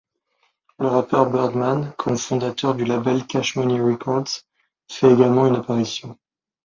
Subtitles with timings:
[0.79, 4.41] Le rappeur Birdman, co-fondateur du label Cash Money Records,
[4.87, 6.17] fait également une apparition.